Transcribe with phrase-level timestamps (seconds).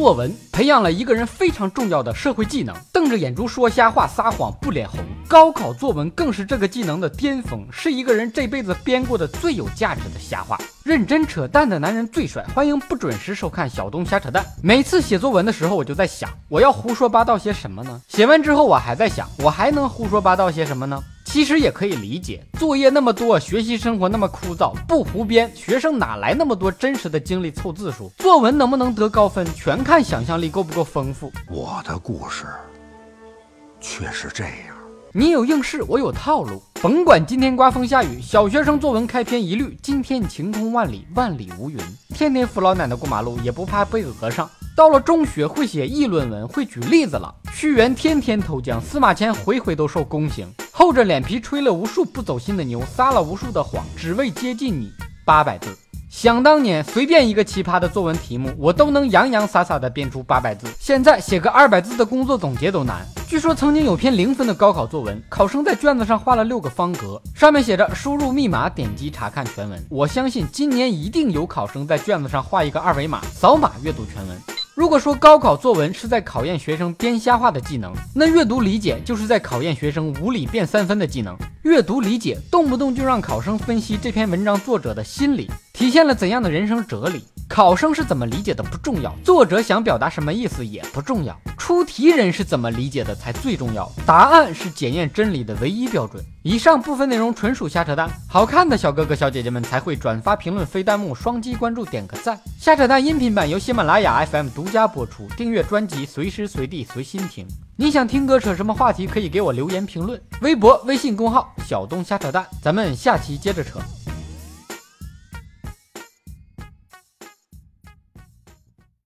[0.00, 4.98] 作文培养了一个人非常重要的社会技能，瞪着眼珠说瞎话、撒谎不脸红。
[5.28, 10.58] 高考作文更是这个技能的巅峰，是一个人这辈子编过的最有价值的瞎话。
[10.84, 14.42] 认真扯淡的男人最帅，欢迎不准时收看小东瞎扯淡。
[14.62, 18.00] 每次写作文的时候，我就在想，我要胡说八道些什么呢？
[18.08, 21.04] 写完之后，我还在想，我还能胡说八道些什么呢？
[21.32, 28.10] 其实也可以理解，作业那么多，学习生活那么枯燥，不胡编，学生哪来那么多真实的经历凑字数？
[28.18, 31.30] 作文能不能得高分，全看想象力够不够丰富。
[31.48, 32.46] 我的故事
[33.80, 34.76] 却是这样。
[35.12, 36.60] 你有应试，我有套路。
[36.82, 41.78] 甭管今天刮风下雨，小学生作文开篇一律：今天晴空万里，万里无云。
[42.12, 44.50] 天天扶老奶奶过马路，也不怕被讹上。
[44.76, 47.32] 到了中学，会写议论文，会举例子了。
[47.54, 50.52] 屈原天天投江，司马迁回回都受宫刑。
[50.80, 54.90] 厚着脸皮吹了无数不走心的牛，撒了无数的谎，只为接近你。
[55.26, 55.76] 八百字，
[56.08, 60.66] 想当年，随便一个奇葩的作文题目，我都能洋洋洒洒的编出八百字。
[60.78, 63.06] 现在写个二百字的工作总结都难。
[63.28, 69.78] 据说曾经有篇零分的高考作文，考生在卷子上画了六个方格，上面写着输入密码，点击查看全文。
[69.90, 74.49] 我相信今年一定有考生在卷子上画一个二维码，扫码阅读全文。
[74.80, 81.36] 如果说高考作文是在考验学生编瞎话的技能，那阅读理解就是在考验学生无理变三分的技能。
[81.64, 87.22] 阅读理解动不动就让考生分析这篇文章作者的心理，体现了怎样的人生哲理。
[87.46, 91.38] 考生是怎么理解的不重要，作者想表达什么意思也不重要，
[91.70, 93.88] 出题人是怎么理解的才最重要。
[94.04, 96.20] 答案是检验真理的唯一标准。
[96.42, 102.36] 以上部分内容纯属瞎扯淡，好看的小哥哥小姐姐们才会转发、评论、飞弹幕、双击关注、点个赞。
[102.58, 107.46] 瞎扯淡音频版由喜马拉雅 FM 独家播出，订阅专辑随时随地随心听。
[107.76, 110.20] 你想听哥扯什么话题，可以给我留言评论。
[110.40, 113.78] 微博、微信公号小东瞎扯淡，咱们下期接着扯。